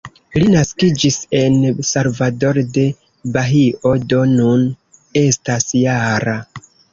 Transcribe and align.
Li 0.35 0.45
naskiĝis 0.51 1.17
en 1.39 1.57
Salvador-de-Bahio, 1.89 3.93
do 4.15 4.23
nun 4.33 4.65
estas 5.23 5.69
-jara. 5.83 6.37